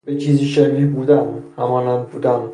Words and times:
به 0.05 0.15
چیزی 0.17 0.45
شبیه 0.45 0.85
بودن، 0.87 1.43
همانند 1.57 2.09
بودن 2.09 2.41